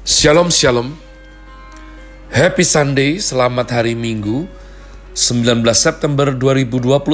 [0.00, 0.96] Shalom Shalom.
[2.32, 4.48] Happy Sunday, selamat hari Minggu
[5.12, 7.04] 19 September 2021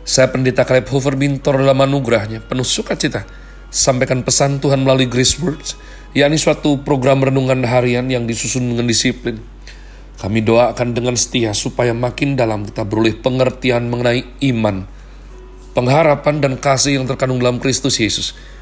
[0.00, 3.28] Saya Pendeta Caleb Hoover Bintor dalam anugerahnya penuh sukacita.
[3.68, 5.76] Sampaikan pesan Tuhan melalui Grace Words
[6.16, 9.36] yakni suatu program renungan harian yang disusun dengan disiplin.
[10.16, 14.88] Kami doakan dengan setia supaya makin dalam kita beroleh pengertian mengenai iman,
[15.76, 18.55] pengharapan dan kasih yang terkandung dalam Kristus Yesus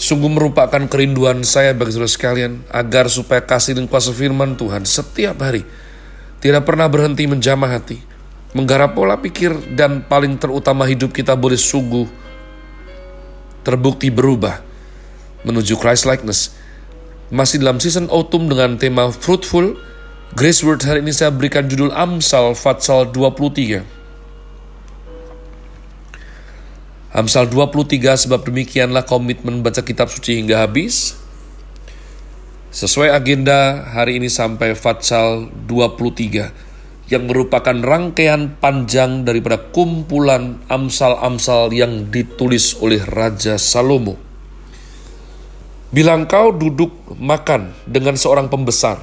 [0.00, 5.36] Sungguh merupakan kerinduan saya bagi saudara sekalian agar supaya kasih dan kuasa firman Tuhan setiap
[5.44, 5.60] hari
[6.40, 8.00] tidak pernah berhenti menjamah hati,
[8.56, 12.08] menggarap pola pikir dan paling terutama hidup kita boleh sungguh
[13.60, 14.64] terbukti berubah
[15.44, 16.56] menuju Christ likeness.
[17.28, 19.76] Masih dalam season autumn dengan tema fruitful,
[20.32, 23.99] Grace Word hari ini saya berikan judul Amsal Fatsal 23.
[27.10, 31.18] Amsal 23 sebab demikianlah komitmen baca kitab suci hingga habis.
[32.70, 42.06] Sesuai agenda hari ini sampai Fatsal 23 yang merupakan rangkaian panjang daripada kumpulan amsal-amsal yang
[42.14, 44.14] ditulis oleh Raja Salomo.
[45.90, 49.02] Bila kau duduk makan dengan seorang pembesar,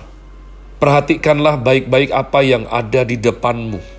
[0.80, 3.97] perhatikanlah baik-baik apa yang ada di depanmu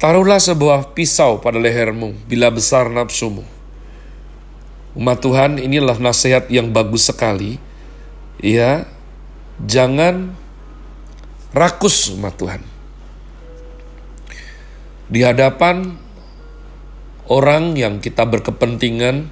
[0.00, 3.44] Taruhlah sebuah pisau pada lehermu bila besar nafsumu.
[4.96, 7.60] Umat Tuhan, inilah nasihat yang bagus sekali.
[8.40, 8.88] Ya,
[9.60, 10.32] jangan
[11.52, 12.64] rakus umat Tuhan.
[15.12, 16.00] Di hadapan
[17.28, 19.28] orang yang kita berkepentingan,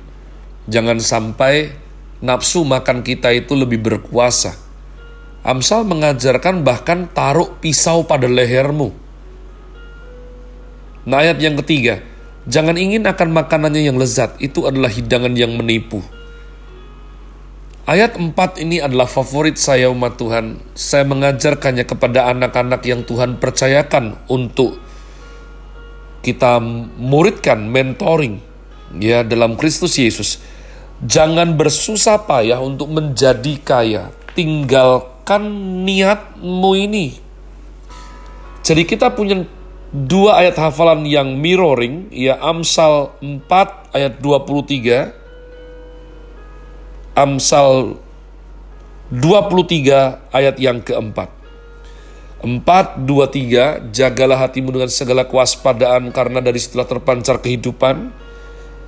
[0.69, 1.73] jangan sampai
[2.21, 4.53] nafsu makan kita itu lebih berkuasa.
[5.49, 9.08] Amsal mengajarkan bahkan taruh pisau pada lehermu
[11.05, 12.03] Nah ayat yang ketiga,
[12.49, 16.03] jangan ingin akan makanannya yang lezat, itu adalah hidangan yang menipu.
[17.89, 20.61] Ayat 4 ini adalah favorit saya umat Tuhan.
[20.77, 24.77] Saya mengajarkannya kepada anak-anak yang Tuhan percayakan untuk
[26.21, 26.61] kita
[27.01, 28.45] muridkan, mentoring
[29.01, 30.37] ya dalam Kristus Yesus.
[31.01, 34.13] Jangan bersusah payah untuk menjadi kaya.
[34.37, 35.49] Tinggalkan
[35.89, 37.17] niatmu ini.
[38.61, 39.49] Jadi kita punya
[39.93, 45.13] dua ayat hafalan yang mirroring, ya Amsal 4 ayat 23,
[47.17, 47.97] Amsal
[49.09, 51.33] 23 ayat yang keempat.
[52.39, 58.15] 4, 2, 3, jagalah hatimu dengan segala kewaspadaan karena dari setelah terpancar kehidupan.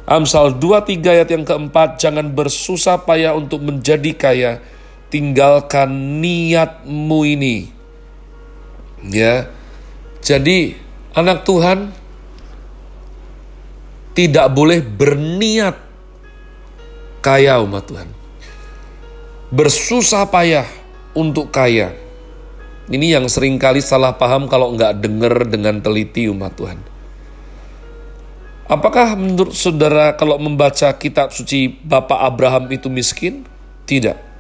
[0.07, 4.53] Amsal 2, 3 ayat yang keempat, jangan bersusah payah untuk menjadi kaya,
[5.11, 7.73] tinggalkan niatmu ini.
[9.01, 9.49] Ya,
[10.21, 10.77] jadi
[11.15, 11.91] anak Tuhan
[14.15, 15.77] tidak boleh berniat
[17.23, 18.09] kaya umat Tuhan.
[19.51, 20.67] Bersusah payah
[21.15, 21.95] untuk kaya.
[22.91, 26.79] Ini yang sering kali salah paham kalau nggak dengar dengan teliti umat Tuhan.
[28.71, 33.43] Apakah menurut saudara kalau membaca kitab suci Bapak Abraham itu miskin?
[33.87, 34.31] Tidak.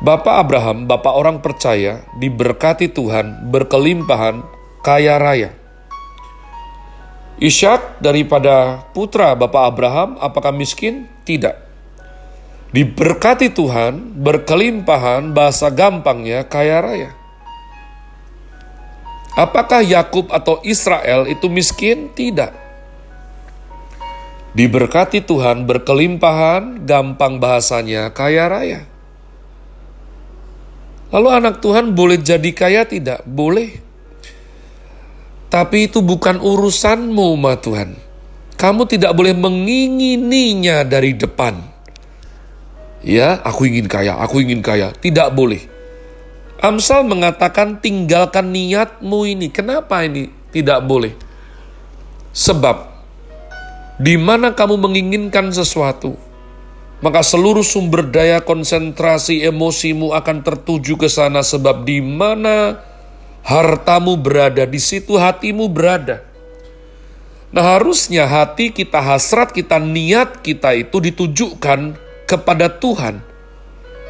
[0.00, 4.40] Bapak Abraham, bapak orang percaya, diberkati Tuhan, berkelimpahan,
[4.80, 5.59] kaya raya.
[7.40, 11.08] Ishak daripada putra Bapak Abraham, apakah miskin?
[11.24, 11.56] Tidak.
[12.70, 17.10] Diberkati Tuhan, berkelimpahan, bahasa gampangnya kaya raya.
[19.34, 22.12] Apakah Yakub atau Israel itu miskin?
[22.12, 22.52] Tidak.
[24.52, 28.80] Diberkati Tuhan, berkelimpahan, gampang bahasanya kaya raya.
[31.08, 33.24] Lalu anak Tuhan boleh jadi kaya tidak?
[33.26, 33.89] Boleh.
[35.50, 37.98] Tapi itu bukan urusanmu, ma Tuhan.
[38.54, 41.58] Kamu tidak boleh mengingininya dari depan.
[43.02, 44.94] Ya, aku ingin kaya, aku ingin kaya.
[44.94, 45.66] Tidak boleh.
[46.60, 49.50] Amsal mengatakan tinggalkan niatmu ini.
[49.50, 51.16] Kenapa ini tidak boleh?
[52.30, 52.76] Sebab
[53.98, 56.14] di mana kamu menginginkan sesuatu,
[57.00, 62.76] maka seluruh sumber daya konsentrasi emosimu akan tertuju ke sana sebab di mana
[63.44, 66.22] hartamu berada, di situ hatimu berada.
[67.50, 71.98] Nah harusnya hati kita hasrat, kita niat kita itu ditujukan
[72.30, 73.26] kepada Tuhan.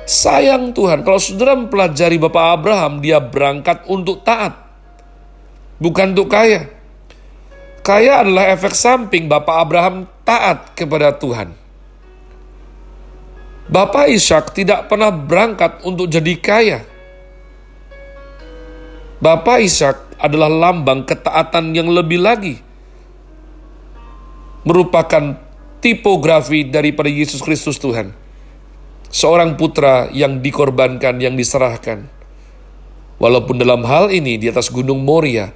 [0.05, 4.59] Sayang Tuhan, kalau saudara mempelajari Bapak Abraham, dia berangkat untuk taat.
[5.81, 6.69] Bukan untuk kaya.
[7.81, 11.57] Kaya adalah efek samping Bapak Abraham taat kepada Tuhan.
[13.71, 16.79] Bapak Ishak tidak pernah berangkat untuk jadi kaya.
[19.21, 22.57] Bapak Ishak adalah lambang ketaatan yang lebih lagi.
[24.65, 25.37] Merupakan
[25.81, 28.17] tipografi daripada Yesus Kristus Tuhan.
[29.11, 32.07] seorang putra yang dikorbankan, yang diserahkan.
[33.21, 35.53] Walaupun dalam hal ini di atas gunung Moria,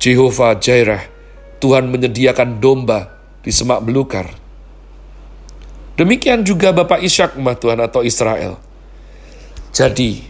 [0.00, 1.04] Jehovah Jireh,
[1.60, 4.32] Tuhan menyediakan domba di semak belukar.
[6.00, 8.56] Demikian juga Bapak Ishak, Tuhan atau Israel.
[9.76, 10.24] Jadi,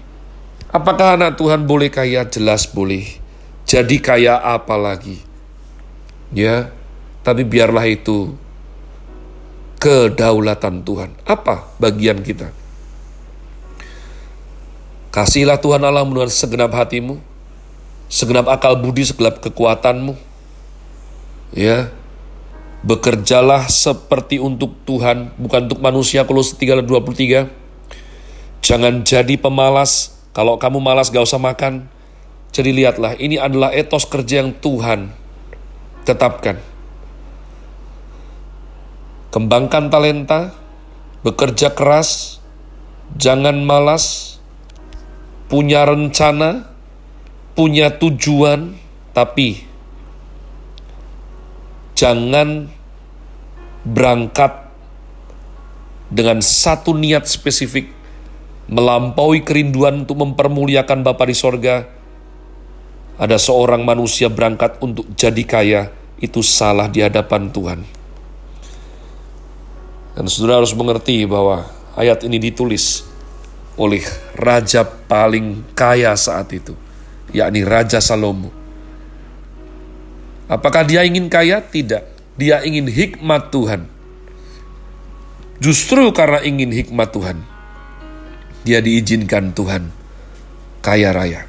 [0.70, 2.26] apakah anak Tuhan boleh kaya?
[2.26, 3.06] Jelas boleh.
[3.69, 5.22] Jadi kaya apa lagi?
[6.34, 6.70] Ya,
[7.22, 8.34] tapi biarlah itu
[9.82, 11.11] kedaulatan Tuhan.
[11.26, 12.55] Apa bagian kita?
[15.11, 17.19] Kasihlah Tuhan Allah menurut segenap hatimu,
[18.06, 20.14] segenap akal budi, segenap kekuatanmu.
[21.50, 21.90] Ya,
[22.87, 26.22] bekerjalah seperti untuk Tuhan, bukan untuk manusia.
[26.22, 27.50] Kolose 3 23.
[28.62, 30.19] Jangan jadi pemalas.
[30.31, 31.91] Kalau kamu malas gak usah makan.
[32.50, 35.15] Jadi lihatlah, ini adalah etos kerja yang Tuhan
[36.03, 36.59] tetapkan.
[39.31, 40.50] Kembangkan talenta,
[41.23, 42.43] bekerja keras,
[43.15, 44.37] jangan malas,
[45.47, 46.75] punya rencana,
[47.55, 48.75] punya tujuan,
[49.15, 49.62] tapi
[51.94, 52.67] jangan
[53.87, 54.71] berangkat
[56.11, 58.00] dengan satu niat spesifik
[58.70, 61.90] melampaui kerinduan untuk mempermuliakan Bapa di sorga,
[63.19, 65.82] ada seorang manusia berangkat untuk jadi kaya,
[66.22, 67.82] itu salah di hadapan Tuhan.
[70.14, 71.67] Dan saudara harus mengerti bahwa
[71.99, 73.02] ayat ini ditulis
[73.75, 74.06] oleh
[74.38, 76.78] raja paling kaya saat itu,
[77.34, 78.55] yakni Raja Salomo.
[80.50, 81.62] Apakah dia ingin kaya?
[81.62, 82.02] Tidak.
[82.34, 83.87] Dia ingin hikmat Tuhan.
[85.61, 87.38] Justru karena ingin hikmat Tuhan,
[88.66, 90.00] dia diizinkan Tuhan
[90.80, 91.44] kaya raya.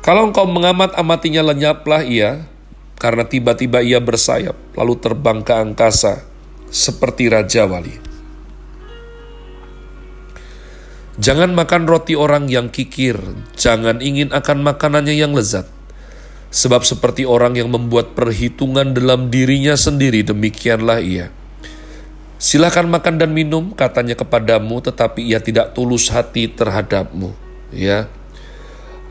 [0.00, 2.48] Kalau engkau mengamat-amatinya lenyaplah ia,
[2.96, 6.24] karena tiba-tiba ia bersayap, lalu terbang ke angkasa,
[6.72, 8.08] seperti Raja Wali.
[11.20, 13.20] Jangan makan roti orang yang kikir,
[13.60, 15.68] jangan ingin akan makanannya yang lezat.
[16.50, 21.28] Sebab seperti orang yang membuat perhitungan dalam dirinya sendiri, demikianlah ia.
[22.40, 27.36] Silakan makan dan minum, katanya kepadamu, tetapi ia tidak tulus hati terhadapmu.
[27.68, 28.08] Ya,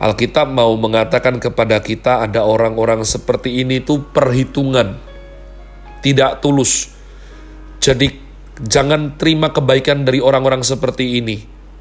[0.02, 4.98] Alkitab mau mengatakan kepada kita ada orang-orang seperti ini tuh perhitungan,
[6.02, 7.00] tidak tulus
[7.80, 8.12] jadi
[8.60, 11.40] jangan terima kebaikan dari orang-orang seperti ini.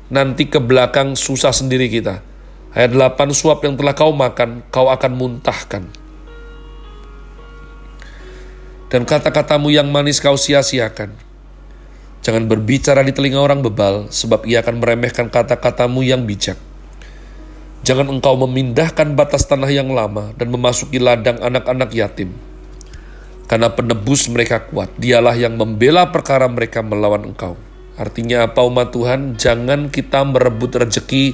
[0.09, 2.23] Nanti ke belakang susah sendiri kita.
[2.71, 5.83] Ayat 8, suap yang telah kau makan, kau akan muntahkan.
[8.89, 11.28] Dan kata-katamu yang manis kau sia-siakan.
[12.19, 16.59] Jangan berbicara di telinga orang bebal, sebab ia akan meremehkan kata-katamu yang bijak.
[17.87, 22.35] Jangan engkau memindahkan batas tanah yang lama dan memasuki ladang anak-anak yatim
[23.49, 24.93] karena penebus mereka kuat.
[25.01, 27.57] Dialah yang membela perkara mereka melawan engkau.
[27.97, 29.35] Artinya apa umat Tuhan?
[29.41, 31.33] Jangan kita merebut rezeki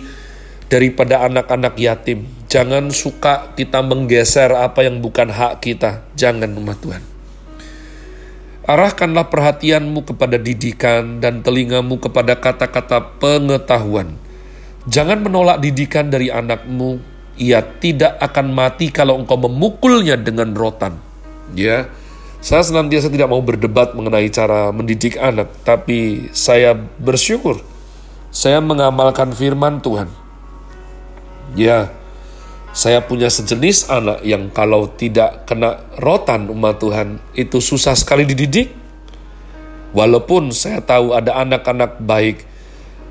[0.71, 2.25] daripada anak-anak yatim.
[2.47, 6.07] Jangan suka kita menggeser apa yang bukan hak kita.
[6.15, 7.14] Jangan umat Tuhan.
[8.65, 14.17] Arahkanlah perhatianmu kepada didikan dan telingamu kepada kata-kata pengetahuan.
[14.89, 16.97] Jangan menolak didikan dari anakmu.
[17.37, 20.97] Ia tidak akan mati kalau engkau memukulnya dengan rotan.
[21.53, 21.91] Ya,
[22.41, 27.61] saya senantiasa tidak mau berdebat mengenai cara mendidik anak, tapi saya bersyukur
[28.35, 30.11] saya mengamalkan firman Tuhan.
[31.55, 31.87] Ya,
[32.75, 38.75] saya punya sejenis anak yang kalau tidak kena rotan umat Tuhan, itu susah sekali dididik.
[39.95, 42.43] Walaupun saya tahu ada anak-anak baik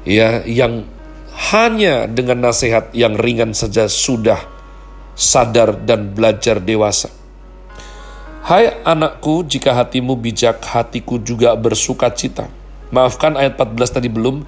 [0.04, 0.84] ya yang
[1.48, 4.36] hanya dengan nasihat yang ringan saja sudah
[5.16, 7.08] sadar dan belajar dewasa.
[8.44, 12.52] Hai anakku, jika hatimu bijak, hatiku juga bersuka cita.
[12.92, 14.44] Maafkan ayat 14 tadi belum.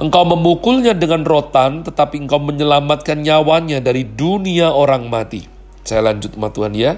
[0.00, 5.44] Engkau memukulnya dengan rotan, tetapi engkau menyelamatkan nyawanya dari dunia orang mati.
[5.84, 6.96] Saya lanjut sama Tuhan ya.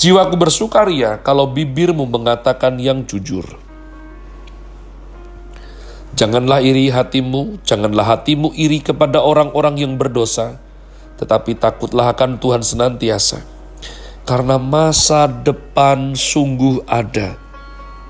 [0.00, 3.46] Jiwaku bersukaria kalau bibirmu mengatakan yang jujur.
[6.18, 10.58] Janganlah iri hatimu, janganlah hatimu iri kepada orang-orang yang berdosa,
[11.22, 13.60] tetapi takutlah akan Tuhan senantiasa
[14.30, 17.34] karena masa depan sungguh ada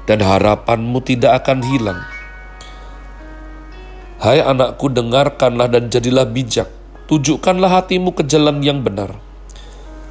[0.04, 2.00] dan harapanmu tidak akan hilang.
[4.20, 6.68] Hai anakku, dengarkanlah dan jadilah bijak.
[7.08, 9.16] Tujukanlah hatimu ke jalan yang benar.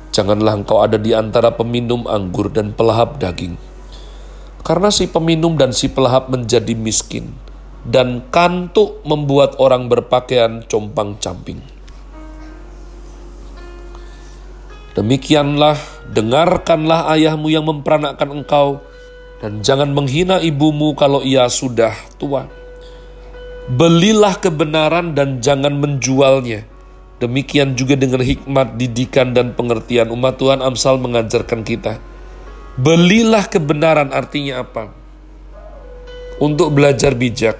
[0.09, 3.53] Janganlah engkau ada di antara peminum anggur dan pelahap daging.
[4.65, 7.37] Karena si peminum dan si pelahap menjadi miskin,
[7.85, 11.61] dan kantuk membuat orang berpakaian compang-camping.
[14.97, 15.77] Demikianlah,
[16.09, 18.81] dengarkanlah ayahmu yang memperanakkan engkau,
[19.37, 22.58] dan jangan menghina ibumu kalau ia sudah tua.
[23.69, 26.65] Belilah kebenaran dan jangan menjualnya.
[27.21, 32.01] Demikian juga dengan hikmat, didikan, dan pengertian umat Tuhan Amsal mengajarkan kita.
[32.79, 34.89] Belilah kebenaran artinya apa?
[36.39, 37.59] Untuk belajar bijak,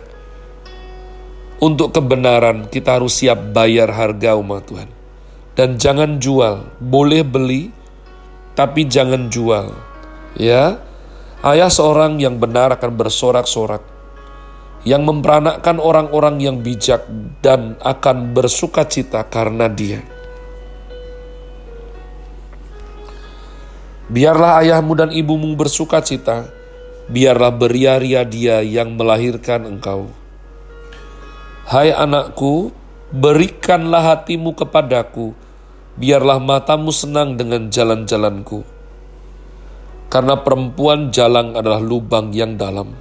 [1.60, 4.90] untuk kebenaran kita harus siap bayar harga umat Tuhan.
[5.60, 7.68] Dan jangan jual, boleh beli,
[8.56, 9.76] tapi jangan jual.
[10.40, 10.80] Ya,
[11.44, 13.84] ayah seorang yang benar akan bersorak-sorak,
[14.88, 17.04] yang memperanakkan orang-orang yang bijak
[17.44, 20.00] dan akan bersuka cita karena dia.
[24.10, 26.50] Biarlah ayahmu dan ibumu bersuka cita,
[27.14, 30.10] biarlah beria-ria dia yang melahirkan engkau.
[31.70, 32.74] Hai anakku,
[33.14, 35.38] berikanlah hatimu kepadaku,
[35.94, 38.66] biarlah matamu senang dengan jalan-jalanku.
[40.10, 42.98] Karena perempuan jalang adalah lubang yang dalam,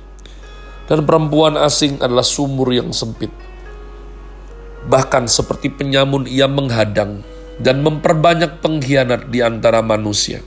[0.89, 3.31] dan perempuan asing adalah sumur yang sempit.
[4.89, 7.21] Bahkan seperti penyamun ia menghadang
[7.61, 10.41] dan memperbanyak pengkhianat di antara manusia.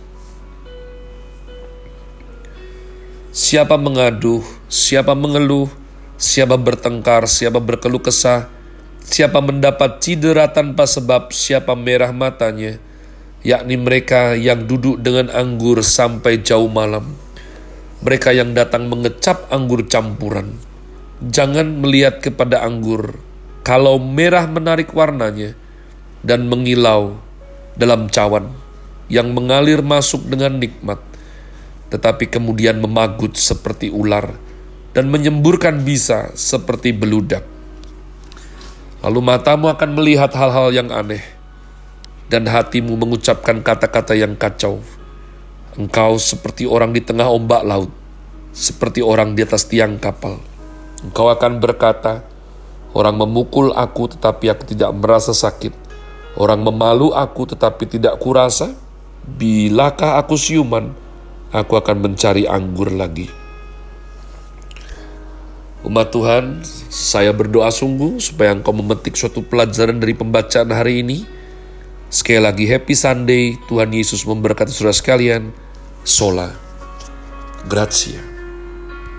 [3.32, 5.72] Siapa mengaduh, siapa mengeluh,
[6.20, 8.52] siapa bertengkar, siapa berkeluh kesah,
[9.08, 12.76] siapa mendapat cedera tanpa sebab, siapa merah matanya,
[13.40, 17.08] yakni mereka yang duduk dengan anggur sampai jauh malam.
[18.02, 20.58] Mereka yang datang mengecap anggur campuran.
[21.22, 23.22] Jangan melihat kepada anggur,
[23.62, 25.54] kalau merah menarik warnanya
[26.26, 27.22] dan mengilau
[27.78, 28.50] dalam cawan
[29.06, 30.98] yang mengalir masuk dengan nikmat
[31.92, 34.32] tetapi kemudian memagut seperti ular
[34.96, 37.44] dan menyemburkan bisa seperti beludak.
[39.04, 41.24] Lalu matamu akan melihat hal-hal yang aneh,
[42.32, 44.80] dan hatimu mengucapkan kata-kata yang kacau.
[45.80, 47.92] Engkau seperti orang di tengah ombak laut,
[48.52, 50.36] seperti orang di atas tiang kapal.
[51.00, 52.28] Engkau akan berkata,
[52.92, 55.72] Orang memukul aku tetapi aku tidak merasa sakit.
[56.36, 58.76] Orang memalu aku tetapi tidak kurasa.
[59.24, 60.92] Bilakah aku siuman,
[61.56, 63.32] aku akan mencari anggur lagi.
[65.88, 66.62] Umat Tuhan,
[66.92, 71.24] saya berdoa sungguh supaya engkau memetik suatu pelajaran dari pembacaan hari ini.
[72.12, 75.56] Sekali lagi happy Sunday, Tuhan Yesus memberkati saudara sekalian.
[76.04, 76.52] Sola.
[77.72, 78.31] Grazie.